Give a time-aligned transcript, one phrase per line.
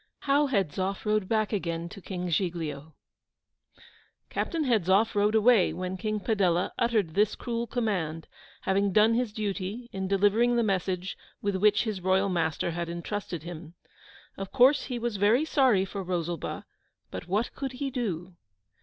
[0.21, 2.95] HOW HEDZOFF RODE BACK AGAIN TO KING GIGLIO
[4.31, 8.27] Captain Hedzoff rode away when King Padella uttered this cruel command,
[8.61, 13.43] having done his duty in delivering the message with which his royal master had entrusted
[13.43, 13.75] him.
[14.39, 16.65] Of course he was very sorry for Rosalba,
[17.11, 18.33] but what could he do?